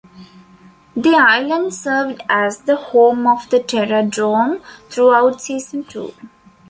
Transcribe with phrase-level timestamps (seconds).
[0.95, 6.15] The island served as the home of the Terror Drome throughout season two.